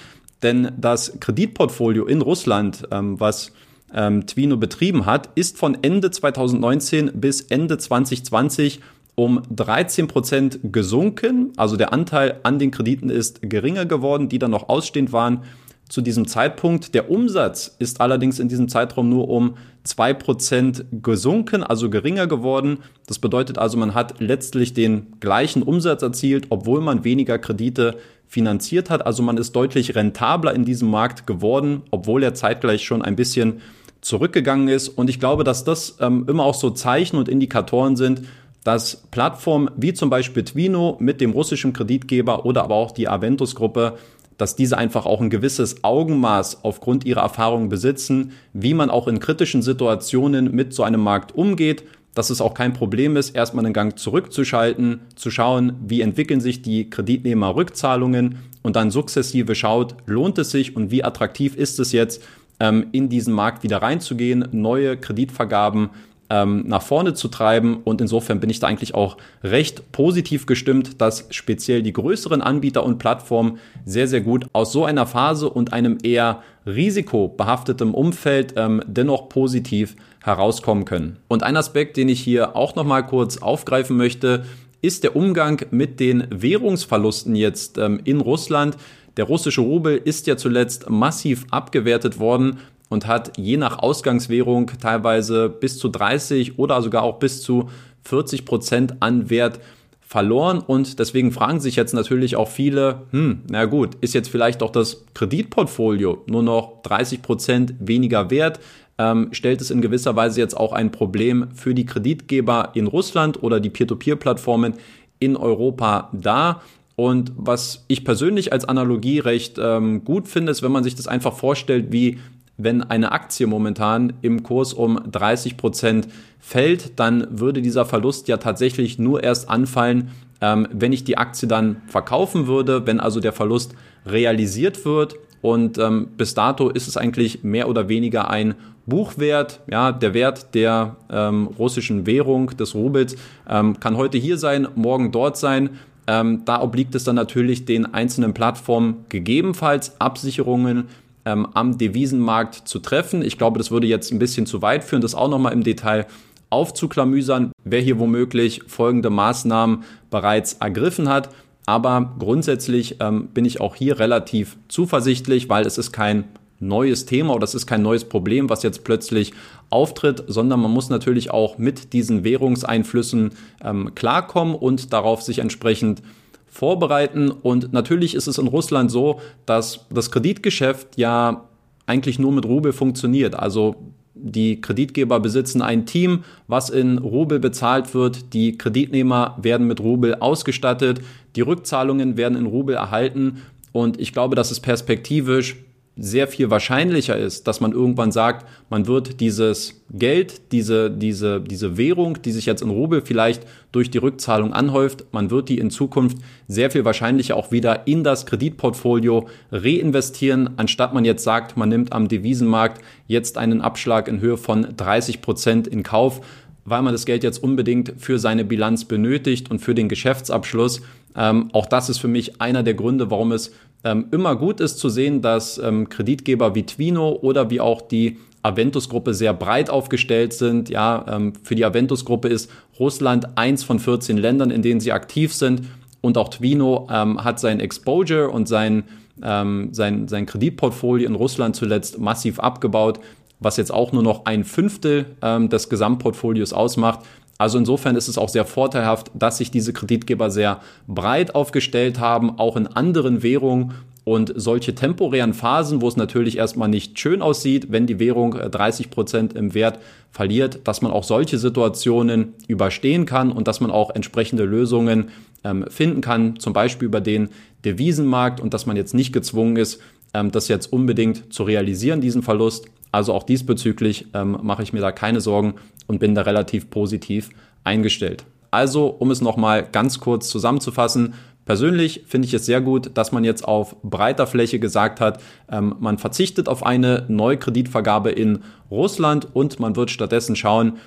denn 0.42 0.72
das 0.76 1.18
Kreditportfolio 1.18 2.04
in 2.04 2.20
Russland, 2.20 2.86
ähm, 2.90 3.18
was 3.18 3.52
ähm, 3.94 4.26
Twino 4.26 4.56
betrieben 4.56 5.06
hat, 5.06 5.30
ist 5.34 5.58
von 5.58 5.78
Ende 5.82 6.10
2019 6.10 7.12
bis 7.14 7.42
Ende 7.42 7.78
2020 7.78 8.80
um 9.14 9.42
13 9.50 10.06
Prozent 10.06 10.60
gesunken. 10.62 11.52
Also 11.56 11.76
der 11.76 11.92
Anteil 11.92 12.38
an 12.44 12.58
den 12.58 12.70
Krediten 12.70 13.10
ist 13.10 13.40
geringer 13.42 13.84
geworden, 13.84 14.28
die 14.28 14.38
dann 14.38 14.52
noch 14.52 14.68
ausstehend 14.68 15.12
waren 15.12 15.42
zu 15.88 16.00
diesem 16.00 16.26
Zeitpunkt. 16.26 16.94
Der 16.94 17.10
Umsatz 17.10 17.74
ist 17.78 18.00
allerdings 18.00 18.38
in 18.38 18.48
diesem 18.48 18.68
Zeitraum 18.68 19.08
nur 19.08 19.28
um 19.28 19.56
2% 19.86 20.84
gesunken, 21.02 21.62
also 21.62 21.88
geringer 21.88 22.26
geworden. 22.26 22.78
Das 23.06 23.18
bedeutet 23.18 23.58
also, 23.58 23.78
man 23.78 23.94
hat 23.94 24.20
letztlich 24.20 24.74
den 24.74 25.18
gleichen 25.20 25.62
Umsatz 25.62 26.02
erzielt, 26.02 26.46
obwohl 26.50 26.80
man 26.80 27.04
weniger 27.04 27.38
Kredite 27.38 27.96
finanziert 28.26 28.90
hat. 28.90 29.06
Also 29.06 29.22
man 29.22 29.38
ist 29.38 29.56
deutlich 29.56 29.94
rentabler 29.94 30.54
in 30.54 30.64
diesem 30.64 30.90
Markt 30.90 31.26
geworden, 31.26 31.82
obwohl 31.90 32.22
er 32.22 32.34
zeitgleich 32.34 32.84
schon 32.84 33.00
ein 33.00 33.16
bisschen 33.16 33.62
zurückgegangen 34.02 34.68
ist. 34.68 34.88
Und 34.88 35.08
ich 35.08 35.18
glaube, 35.18 35.44
dass 35.44 35.64
das 35.64 35.96
ähm, 36.00 36.26
immer 36.28 36.44
auch 36.44 36.54
so 36.54 36.70
Zeichen 36.70 37.16
und 37.16 37.28
Indikatoren 37.28 37.96
sind, 37.96 38.22
dass 38.64 38.96
Plattformen 39.10 39.70
wie 39.76 39.94
zum 39.94 40.10
Beispiel 40.10 40.44
Twino 40.44 40.96
mit 41.00 41.22
dem 41.22 41.30
russischen 41.30 41.72
Kreditgeber 41.72 42.44
oder 42.44 42.64
aber 42.64 42.74
auch 42.74 42.90
die 42.90 43.08
Aventus-Gruppe 43.08 43.96
dass 44.38 44.56
diese 44.56 44.78
einfach 44.78 45.04
auch 45.04 45.20
ein 45.20 45.30
gewisses 45.30 45.84
Augenmaß 45.84 46.64
aufgrund 46.64 47.04
ihrer 47.04 47.20
Erfahrungen 47.20 47.68
besitzen, 47.68 48.32
wie 48.54 48.72
man 48.72 48.88
auch 48.88 49.08
in 49.08 49.20
kritischen 49.20 49.60
Situationen 49.60 50.54
mit 50.54 50.72
so 50.72 50.84
einem 50.84 51.00
Markt 51.00 51.34
umgeht, 51.34 51.84
dass 52.14 52.30
es 52.30 52.40
auch 52.40 52.54
kein 52.54 52.72
Problem 52.72 53.16
ist, 53.16 53.36
erstmal 53.36 53.64
einen 53.64 53.74
Gang 53.74 53.98
zurückzuschalten, 53.98 55.00
zu 55.14 55.30
schauen, 55.30 55.74
wie 55.86 56.00
entwickeln 56.00 56.40
sich 56.40 56.62
die 56.62 56.88
Kreditnehmerrückzahlungen 56.88 58.38
und 58.62 58.76
dann 58.76 58.90
sukzessive 58.90 59.54
schaut, 59.54 59.94
lohnt 60.06 60.38
es 60.38 60.50
sich 60.50 60.74
und 60.74 60.90
wie 60.90 61.04
attraktiv 61.04 61.54
ist 61.54 61.78
es 61.78 61.92
jetzt, 61.92 62.24
ähm, 62.60 62.86
in 62.92 63.08
diesen 63.08 63.34
Markt 63.34 63.62
wieder 63.62 63.82
reinzugehen, 63.82 64.48
neue 64.52 64.96
Kreditvergaben 64.96 65.90
ähm, 66.30 66.64
nach 66.66 66.82
vorne 66.82 67.14
zu 67.14 67.28
treiben. 67.28 67.78
Und 67.84 68.00
insofern 68.00 68.40
bin 68.40 68.50
ich 68.50 68.60
da 68.60 68.66
eigentlich 68.66 68.94
auch 68.94 69.16
recht 69.42 69.92
positiv 69.92 70.46
gestimmt, 70.46 71.00
dass 71.00 71.26
speziell 71.30 71.82
die 71.82 71.92
größeren 71.92 72.42
Anbieter 72.42 72.84
und 72.84 72.98
Plattformen 72.98 73.58
sehr, 73.84 74.08
sehr 74.08 74.20
gut 74.20 74.46
aus 74.52 74.72
so 74.72 74.84
einer 74.84 75.06
Phase 75.06 75.48
und 75.48 75.72
einem 75.72 75.98
eher 76.02 76.42
risikobehaftetem 76.66 77.94
Umfeld 77.94 78.54
ähm, 78.56 78.82
dennoch 78.86 79.28
positiv 79.28 79.96
herauskommen 80.22 80.84
können. 80.84 81.16
Und 81.28 81.42
ein 81.42 81.56
Aspekt, 81.56 81.96
den 81.96 82.08
ich 82.08 82.20
hier 82.20 82.56
auch 82.56 82.74
noch 82.74 82.84
mal 82.84 83.02
kurz 83.02 83.38
aufgreifen 83.38 83.96
möchte, 83.96 84.44
ist 84.82 85.02
der 85.02 85.16
Umgang 85.16 85.64
mit 85.70 85.98
den 85.98 86.26
Währungsverlusten 86.30 87.34
jetzt 87.34 87.78
ähm, 87.78 88.00
in 88.04 88.20
Russland. 88.20 88.76
Der 89.16 89.24
russische 89.24 89.62
Rubel 89.62 89.96
ist 89.96 90.26
ja 90.28 90.36
zuletzt 90.36 90.88
massiv 90.88 91.46
abgewertet 91.50 92.20
worden 92.20 92.58
und 92.88 93.06
hat 93.06 93.36
je 93.36 93.56
nach 93.56 93.78
Ausgangswährung 93.78 94.70
teilweise 94.80 95.48
bis 95.48 95.78
zu 95.78 95.88
30 95.88 96.58
oder 96.58 96.80
sogar 96.82 97.02
auch 97.02 97.18
bis 97.18 97.42
zu 97.42 97.68
40 98.04 98.44
Prozent 98.44 98.94
an 99.00 99.30
Wert 99.30 99.60
verloren 100.08 100.60
und 100.60 100.98
deswegen 100.98 101.32
fragen 101.32 101.60
sich 101.60 101.76
jetzt 101.76 101.92
natürlich 101.92 102.34
auch 102.34 102.48
viele, 102.48 103.02
hm, 103.10 103.42
na 103.50 103.66
gut, 103.66 103.94
ist 104.00 104.14
jetzt 104.14 104.30
vielleicht 104.30 104.62
auch 104.62 104.70
das 104.70 105.04
Kreditportfolio 105.12 106.24
nur 106.26 106.42
noch 106.42 106.80
30 106.82 107.20
Prozent 107.20 107.74
weniger 107.78 108.30
wert? 108.30 108.58
Ähm, 108.96 109.28
stellt 109.32 109.60
es 109.60 109.70
in 109.70 109.82
gewisser 109.82 110.16
Weise 110.16 110.40
jetzt 110.40 110.56
auch 110.56 110.72
ein 110.72 110.90
Problem 110.90 111.48
für 111.54 111.74
die 111.74 111.84
Kreditgeber 111.84 112.70
in 112.72 112.86
Russland 112.86 113.42
oder 113.42 113.60
die 113.60 113.68
Peer-to-Peer-Plattformen 113.68 114.74
in 115.18 115.36
Europa 115.36 116.10
dar? 116.14 116.62
Und 116.96 117.30
was 117.36 117.84
ich 117.86 118.04
persönlich 118.04 118.52
als 118.52 118.64
Analogie 118.64 119.20
recht 119.20 119.56
ähm, 119.62 120.04
gut 120.04 120.26
finde, 120.26 120.50
ist, 120.50 120.62
wenn 120.62 120.72
man 120.72 120.82
sich 120.82 120.96
das 120.96 121.06
einfach 121.06 121.36
vorstellt, 121.36 121.92
wie 121.92 122.18
wenn 122.58 122.82
eine 122.82 123.12
Aktie 123.12 123.46
momentan 123.46 124.12
im 124.20 124.42
Kurs 124.42 124.74
um 124.74 125.00
30 125.10 125.56
Prozent 125.56 126.08
fällt, 126.40 126.98
dann 126.98 127.26
würde 127.30 127.62
dieser 127.62 127.86
Verlust 127.86 128.28
ja 128.28 128.36
tatsächlich 128.36 128.98
nur 128.98 129.22
erst 129.22 129.48
anfallen, 129.48 130.10
ähm, 130.40 130.68
wenn 130.72 130.92
ich 130.92 131.04
die 131.04 131.16
Aktie 131.16 131.48
dann 131.48 131.82
verkaufen 131.86 132.46
würde, 132.46 132.86
wenn 132.86 133.00
also 133.00 133.20
der 133.20 133.32
Verlust 133.32 133.74
realisiert 134.04 134.84
wird. 134.84 135.16
Und 135.40 135.78
ähm, 135.78 136.08
bis 136.16 136.34
dato 136.34 136.68
ist 136.68 136.88
es 136.88 136.96
eigentlich 136.96 137.44
mehr 137.44 137.68
oder 137.68 137.88
weniger 137.88 138.28
ein 138.28 138.56
Buchwert, 138.86 139.60
ja, 139.70 139.92
der 139.92 140.14
Wert 140.14 140.54
der 140.54 140.96
ähm, 141.10 141.46
russischen 141.58 142.06
Währung, 142.06 142.56
des 142.56 142.74
Rubels, 142.74 143.16
ähm, 143.48 143.78
kann 143.78 143.96
heute 143.96 144.18
hier 144.18 144.38
sein, 144.38 144.66
morgen 144.74 145.12
dort 145.12 145.36
sein. 145.36 145.70
Ähm, 146.08 146.42
da 146.46 146.60
obliegt 146.60 146.94
es 146.94 147.04
dann 147.04 147.16
natürlich 147.16 147.66
den 147.66 147.92
einzelnen 147.92 148.34
Plattformen 148.34 149.04
gegebenenfalls 149.10 150.00
Absicherungen 150.00 150.88
ähm, 151.24 151.46
am 151.54 151.78
Devisenmarkt 151.78 152.68
zu 152.68 152.78
treffen. 152.78 153.22
Ich 153.22 153.38
glaube, 153.38 153.58
das 153.58 153.70
würde 153.70 153.86
jetzt 153.86 154.12
ein 154.12 154.18
bisschen 154.18 154.46
zu 154.46 154.62
weit 154.62 154.84
führen, 154.84 155.02
das 155.02 155.14
auch 155.14 155.28
nochmal 155.28 155.52
im 155.52 155.62
Detail 155.62 156.06
aufzuklamüsern, 156.50 157.52
wer 157.64 157.80
hier 157.80 157.98
womöglich 157.98 158.62
folgende 158.66 159.10
Maßnahmen 159.10 159.84
bereits 160.10 160.54
ergriffen 160.54 161.08
hat. 161.08 161.30
Aber 161.66 162.14
grundsätzlich 162.18 162.96
ähm, 163.00 163.28
bin 163.28 163.44
ich 163.44 163.60
auch 163.60 163.74
hier 163.74 163.98
relativ 163.98 164.56
zuversichtlich, 164.68 165.50
weil 165.50 165.66
es 165.66 165.76
ist 165.76 165.92
kein 165.92 166.24
neues 166.60 167.06
Thema 167.06 167.34
oder 167.34 167.44
es 167.44 167.54
ist 167.54 167.66
kein 167.66 167.82
neues 167.82 168.04
Problem, 168.04 168.48
was 168.48 168.62
jetzt 168.62 168.84
plötzlich 168.84 169.32
auftritt, 169.70 170.24
sondern 170.26 170.60
man 170.60 170.70
muss 170.70 170.88
natürlich 170.88 171.30
auch 171.30 171.58
mit 171.58 171.92
diesen 171.92 172.24
Währungseinflüssen 172.24 173.32
ähm, 173.62 173.94
klarkommen 173.94 174.54
und 174.54 174.92
darauf 174.92 175.22
sich 175.22 175.40
entsprechend 175.40 176.02
vorbereiten. 176.50 177.30
Und 177.30 177.72
natürlich 177.72 178.14
ist 178.14 178.26
es 178.26 178.38
in 178.38 178.48
Russland 178.48 178.90
so, 178.90 179.20
dass 179.46 179.86
das 179.90 180.10
Kreditgeschäft 180.10 180.96
ja 180.96 181.44
eigentlich 181.86 182.18
nur 182.18 182.32
mit 182.32 182.44
Rubel 182.44 182.72
funktioniert. 182.72 183.34
Also 183.34 183.76
die 184.14 184.60
Kreditgeber 184.60 185.20
besitzen 185.20 185.62
ein 185.62 185.86
Team, 185.86 186.24
was 186.48 186.70
in 186.70 186.98
Rubel 186.98 187.38
bezahlt 187.38 187.94
wird. 187.94 188.32
Die 188.34 188.58
Kreditnehmer 188.58 189.36
werden 189.40 189.66
mit 189.66 189.80
Rubel 189.80 190.16
ausgestattet. 190.16 191.00
Die 191.36 191.40
Rückzahlungen 191.40 192.16
werden 192.16 192.36
in 192.36 192.46
Rubel 192.46 192.74
erhalten. 192.74 193.42
Und 193.72 194.00
ich 194.00 194.12
glaube, 194.12 194.34
dass 194.34 194.50
es 194.50 194.60
perspektivisch 194.60 195.56
sehr 195.98 196.28
viel 196.28 196.48
wahrscheinlicher 196.48 197.16
ist, 197.16 197.48
dass 197.48 197.60
man 197.60 197.72
irgendwann 197.72 198.12
sagt, 198.12 198.46
man 198.70 198.86
wird 198.86 199.20
dieses 199.20 199.82
Geld, 199.90 200.52
diese, 200.52 200.90
diese, 200.90 201.40
diese 201.40 201.76
Währung, 201.76 202.22
die 202.22 202.30
sich 202.30 202.46
jetzt 202.46 202.62
in 202.62 202.70
Rubel 202.70 203.02
vielleicht 203.02 203.42
durch 203.72 203.90
die 203.90 203.98
Rückzahlung 203.98 204.52
anhäuft, 204.52 205.06
man 205.12 205.30
wird 205.30 205.48
die 205.48 205.58
in 205.58 205.70
Zukunft 205.70 206.18
sehr 206.46 206.70
viel 206.70 206.84
wahrscheinlicher 206.84 207.36
auch 207.36 207.50
wieder 207.50 207.86
in 207.88 208.04
das 208.04 208.26
Kreditportfolio 208.26 209.28
reinvestieren, 209.50 210.50
anstatt 210.56 210.94
man 210.94 211.04
jetzt 211.04 211.24
sagt, 211.24 211.56
man 211.56 211.68
nimmt 211.68 211.92
am 211.92 212.06
Devisenmarkt 212.06 212.80
jetzt 213.08 213.36
einen 213.36 213.60
Abschlag 213.60 214.06
in 214.06 214.20
Höhe 214.20 214.36
von 214.36 214.68
30 214.76 215.20
Prozent 215.20 215.66
in 215.66 215.82
Kauf, 215.82 216.20
weil 216.64 216.82
man 216.82 216.92
das 216.92 217.06
Geld 217.06 217.24
jetzt 217.24 217.42
unbedingt 217.42 217.94
für 217.98 218.18
seine 218.18 218.44
Bilanz 218.44 218.84
benötigt 218.84 219.50
und 219.50 219.58
für 219.58 219.74
den 219.74 219.88
Geschäftsabschluss. 219.88 220.82
Ähm, 221.16 221.50
auch 221.52 221.66
das 221.66 221.88
ist 221.88 221.98
für 221.98 222.08
mich 222.08 222.40
einer 222.40 222.62
der 222.62 222.74
Gründe, 222.74 223.10
warum 223.10 223.32
es 223.32 223.52
ähm, 223.84 224.06
immer 224.10 224.36
gut 224.36 224.60
ist 224.60 224.78
zu 224.78 224.88
sehen, 224.88 225.22
dass 225.22 225.58
ähm, 225.58 225.88
Kreditgeber 225.88 226.54
wie 226.54 226.64
Twino 226.64 227.12
oder 227.12 227.50
wie 227.50 227.60
auch 227.60 227.80
die 227.80 228.18
Aventus-Gruppe 228.42 229.14
sehr 229.14 229.34
breit 229.34 229.70
aufgestellt 229.70 230.32
sind. 230.32 230.68
Ja, 230.68 231.04
ähm, 231.08 231.32
für 231.42 231.54
die 231.54 231.64
Aventus-Gruppe 231.64 232.28
ist 232.28 232.50
Russland 232.78 233.36
eins 233.36 233.64
von 233.64 233.78
14 233.78 234.16
Ländern, 234.16 234.50
in 234.50 234.62
denen 234.62 234.80
sie 234.80 234.92
aktiv 234.92 235.34
sind. 235.34 235.62
Und 236.00 236.16
auch 236.16 236.28
Twino 236.28 236.88
ähm, 236.90 237.22
hat 237.22 237.40
sein 237.40 237.60
Exposure 237.60 238.30
und 238.30 238.46
sein, 238.48 238.84
ähm, 239.22 239.70
sein, 239.72 240.08
sein 240.08 240.26
Kreditportfolio 240.26 241.06
in 241.06 241.14
Russland 241.14 241.56
zuletzt 241.56 241.98
massiv 241.98 242.38
abgebaut, 242.38 243.00
was 243.40 243.56
jetzt 243.56 243.72
auch 243.72 243.92
nur 243.92 244.02
noch 244.02 244.24
ein 244.24 244.44
Fünftel 244.44 245.06
ähm, 245.22 245.48
des 245.48 245.68
Gesamtportfolios 245.68 246.52
ausmacht. 246.52 247.00
Also 247.38 247.56
insofern 247.56 247.94
ist 247.94 248.08
es 248.08 248.18
auch 248.18 248.28
sehr 248.28 248.44
vorteilhaft, 248.44 249.12
dass 249.14 249.38
sich 249.38 249.52
diese 249.52 249.72
Kreditgeber 249.72 250.30
sehr 250.30 250.60
breit 250.88 251.36
aufgestellt 251.36 252.00
haben, 252.00 252.38
auch 252.38 252.56
in 252.56 252.66
anderen 252.66 253.22
Währungen. 253.22 253.74
Und 254.04 254.32
solche 254.34 254.74
temporären 254.74 255.34
Phasen, 255.34 255.82
wo 255.82 255.88
es 255.88 255.96
natürlich 255.96 256.38
erstmal 256.38 256.68
nicht 256.68 256.98
schön 256.98 257.20
aussieht, 257.20 257.70
wenn 257.70 257.86
die 257.86 257.98
Währung 257.98 258.32
30 258.32 258.86
äh, 258.86 258.88
Prozent 258.88 259.34
im 259.34 259.52
Wert 259.52 259.80
verliert, 260.12 260.60
dass 260.64 260.80
man 260.80 260.92
auch 260.92 261.04
solche 261.04 261.36
Situationen 261.36 262.32
überstehen 262.46 263.04
kann 263.04 263.30
und 263.30 263.46
dass 263.46 263.60
man 263.60 263.70
auch 263.70 263.90
entsprechende 263.94 264.44
Lösungen 264.44 265.10
ähm, 265.44 265.66
finden 265.68 266.00
kann, 266.00 266.38
zum 266.38 266.54
Beispiel 266.54 266.86
über 266.86 267.02
den 267.02 267.28
Devisenmarkt 267.66 268.40
und 268.40 268.54
dass 268.54 268.64
man 268.64 268.76
jetzt 268.76 268.94
nicht 268.94 269.12
gezwungen 269.12 269.56
ist, 269.56 269.78
das 270.12 270.48
jetzt 270.48 270.72
unbedingt 270.72 271.32
zu 271.32 271.42
realisieren, 271.42 272.00
diesen 272.00 272.22
Verlust. 272.22 272.66
Also 272.92 273.12
auch 273.12 273.22
diesbezüglich 273.22 274.06
ähm, 274.14 274.38
mache 274.42 274.62
ich 274.62 274.72
mir 274.72 274.80
da 274.80 274.92
keine 274.92 275.20
Sorgen 275.20 275.54
und 275.86 275.98
bin 275.98 276.14
da 276.14 276.22
relativ 276.22 276.70
positiv 276.70 277.30
eingestellt. 277.64 278.24
Also, 278.50 278.86
um 278.86 279.10
es 279.10 279.20
nochmal 279.20 279.68
ganz 279.70 280.00
kurz 280.00 280.28
zusammenzufassen, 280.28 281.14
Persönlich 281.48 282.04
finde 282.06 282.28
ich 282.28 282.34
es 282.34 282.44
sehr 282.44 282.60
gut, 282.60 282.90
dass 282.92 283.10
man 283.10 283.24
jetzt 283.24 283.42
auf 283.42 283.74
breiter 283.82 284.26
Fläche 284.26 284.58
gesagt 284.58 285.00
hat, 285.00 285.22
ähm, 285.50 285.76
man 285.80 285.96
verzichtet 285.96 286.46
auf 286.46 286.62
eine 286.62 287.06
Neukreditvergabe 287.08 288.10
in 288.10 288.40
Russland 288.70 289.26
und 289.32 289.58
man 289.58 289.74
wird 289.74 289.90
stattdessen 289.90 290.36
schauen, 290.36 290.74
ähm, 290.74 290.78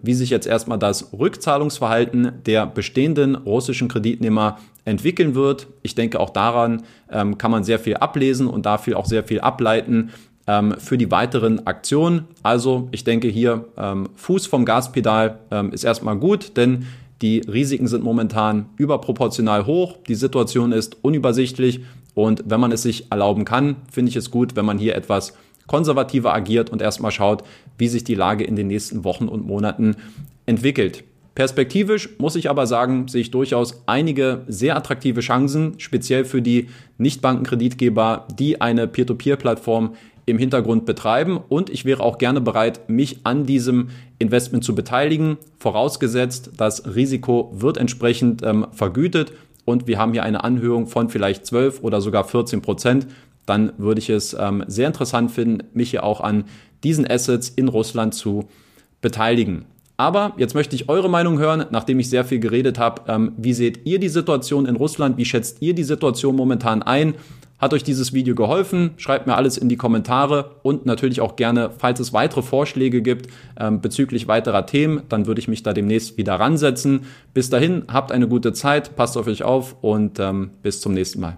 wie 0.00 0.14
sich 0.14 0.30
jetzt 0.30 0.46
erstmal 0.46 0.78
das 0.78 1.12
Rückzahlungsverhalten 1.12 2.32
der 2.46 2.64
bestehenden 2.64 3.34
russischen 3.34 3.88
Kreditnehmer 3.88 4.56
entwickeln 4.86 5.34
wird. 5.34 5.66
Ich 5.82 5.94
denke, 5.94 6.18
auch 6.20 6.30
daran 6.30 6.84
ähm, 7.10 7.36
kann 7.36 7.50
man 7.50 7.64
sehr 7.64 7.78
viel 7.78 7.96
ablesen 7.96 8.46
und 8.46 8.64
dafür 8.64 8.98
auch 8.98 9.04
sehr 9.04 9.24
viel 9.24 9.40
ableiten 9.40 10.10
ähm, 10.46 10.74
für 10.78 10.98
die 10.98 11.10
weiteren 11.10 11.66
Aktionen. 11.66 12.24
Also 12.42 12.88
ich 12.90 13.04
denke 13.04 13.28
hier, 13.28 13.66
ähm, 13.76 14.08
Fuß 14.16 14.46
vom 14.46 14.64
Gaspedal 14.64 15.38
ähm, 15.50 15.72
ist 15.72 15.84
erstmal 15.84 16.16
gut, 16.16 16.56
denn 16.56 16.86
die 17.20 17.40
Risiken 17.40 17.88
sind 17.88 18.02
momentan 18.02 18.66
überproportional 18.76 19.66
hoch. 19.66 19.98
Die 20.08 20.14
Situation 20.14 20.72
ist 20.72 20.96
unübersichtlich 21.02 21.80
und 22.14 22.44
wenn 22.46 22.60
man 22.60 22.72
es 22.72 22.82
sich 22.82 23.12
erlauben 23.12 23.44
kann, 23.44 23.76
finde 23.90 24.08
ich 24.08 24.16
es 24.16 24.30
gut, 24.30 24.56
wenn 24.56 24.64
man 24.64 24.78
hier 24.78 24.96
etwas 24.96 25.34
konservativer 25.68 26.34
agiert 26.34 26.70
und 26.70 26.82
erstmal 26.82 27.12
schaut, 27.12 27.44
wie 27.78 27.86
sich 27.86 28.02
die 28.02 28.16
Lage 28.16 28.42
in 28.42 28.56
den 28.56 28.66
nächsten 28.66 29.04
Wochen 29.04 29.28
und 29.28 29.46
Monaten 29.46 29.94
entwickelt. 30.46 31.04
Perspektivisch 31.36 32.08
muss 32.18 32.34
ich 32.34 32.50
aber 32.50 32.66
sagen, 32.66 33.06
sehe 33.06 33.20
ich 33.20 33.30
durchaus 33.30 33.84
einige 33.86 34.42
sehr 34.48 34.76
attraktive 34.76 35.20
Chancen, 35.20 35.74
speziell 35.78 36.24
für 36.24 36.42
die 36.42 36.68
Nichtbankenkreditgeber, 36.96 38.26
die 38.36 38.60
eine 38.60 38.88
Peer-to-Peer-Plattform 38.88 39.94
im 40.26 40.36
Hintergrund 40.36 40.84
betreiben. 40.84 41.38
Und 41.48 41.70
ich 41.70 41.84
wäre 41.84 42.02
auch 42.02 42.18
gerne 42.18 42.40
bereit, 42.40 42.88
mich 42.88 43.20
an 43.22 43.46
diesem 43.46 43.90
Investment 44.18 44.64
zu 44.64 44.74
beteiligen, 44.74 45.36
vorausgesetzt, 45.58 46.50
das 46.56 46.94
Risiko 46.96 47.52
wird 47.54 47.76
entsprechend 47.76 48.42
ähm, 48.42 48.66
vergütet 48.72 49.32
und 49.68 49.86
wir 49.86 49.98
haben 49.98 50.12
hier 50.12 50.22
eine 50.22 50.44
Anhöhung 50.44 50.86
von 50.86 51.10
vielleicht 51.10 51.44
12 51.44 51.82
oder 51.82 52.00
sogar 52.00 52.24
14 52.24 52.62
Prozent, 52.62 53.06
dann 53.44 53.72
würde 53.76 53.98
ich 53.98 54.08
es 54.08 54.32
ähm, 54.32 54.64
sehr 54.66 54.86
interessant 54.86 55.30
finden, 55.30 55.68
mich 55.74 55.90
hier 55.90 56.04
auch 56.04 56.22
an 56.22 56.44
diesen 56.84 57.08
Assets 57.08 57.50
in 57.50 57.68
Russland 57.68 58.14
zu 58.14 58.48
beteiligen. 59.02 59.66
Aber 60.00 60.32
jetzt 60.36 60.54
möchte 60.54 60.76
ich 60.76 60.88
eure 60.88 61.10
Meinung 61.10 61.38
hören, 61.40 61.66
nachdem 61.70 61.98
ich 61.98 62.08
sehr 62.08 62.24
viel 62.24 62.38
geredet 62.38 62.78
habe. 62.78 63.02
Ähm, 63.08 63.32
wie 63.36 63.52
seht 63.52 63.84
ihr 63.84 63.98
die 63.98 64.08
Situation 64.08 64.64
in 64.64 64.76
Russland? 64.76 65.16
Wie 65.18 65.24
schätzt 65.24 65.60
ihr 65.60 65.74
die 65.74 65.82
Situation 65.82 66.36
momentan 66.36 66.84
ein? 66.84 67.14
Hat 67.58 67.74
euch 67.74 67.82
dieses 67.82 68.12
Video 68.12 68.36
geholfen? 68.36 68.92
Schreibt 68.96 69.26
mir 69.26 69.34
alles 69.34 69.58
in 69.58 69.68
die 69.68 69.76
Kommentare 69.76 70.52
und 70.62 70.86
natürlich 70.86 71.20
auch 71.20 71.34
gerne, 71.34 71.70
falls 71.76 71.98
es 71.98 72.12
weitere 72.12 72.42
Vorschläge 72.42 73.02
gibt 73.02 73.26
ähm, 73.58 73.80
bezüglich 73.80 74.28
weiterer 74.28 74.66
Themen, 74.66 75.02
dann 75.08 75.26
würde 75.26 75.40
ich 75.40 75.48
mich 75.48 75.64
da 75.64 75.72
demnächst 75.72 76.16
wieder 76.16 76.36
ransetzen. 76.36 77.06
Bis 77.34 77.50
dahin, 77.50 77.82
habt 77.88 78.12
eine 78.12 78.28
gute 78.28 78.52
Zeit, 78.52 78.94
passt 78.94 79.16
auf 79.16 79.26
euch 79.26 79.42
auf 79.42 79.74
und 79.80 80.20
ähm, 80.20 80.50
bis 80.62 80.80
zum 80.80 80.94
nächsten 80.94 81.20
Mal. 81.20 81.26